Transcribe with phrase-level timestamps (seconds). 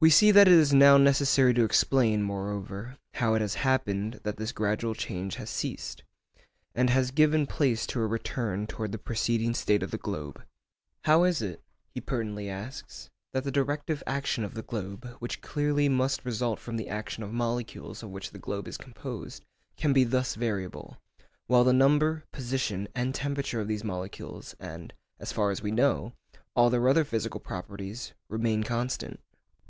[0.00, 4.36] We see that it is now necessary to explain, moreover, how it has happened that
[4.36, 6.02] this gradual change has ceased,
[6.74, 10.42] and has given place to a return towards the preceding state of the globe.'
[11.04, 15.88] 'How is it,' he pertinently asks, 'that the directive action of the globe, which clearly
[15.88, 19.44] must result from the action of molecules of which the globe is composed,
[19.76, 20.96] can be thus variable,
[21.46, 26.12] while the number, position, and temperature of these molecules, and, as far as we know,
[26.56, 29.20] all their other physical properties, remain constant?